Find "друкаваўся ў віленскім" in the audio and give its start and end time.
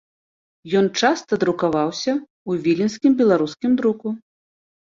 1.43-3.11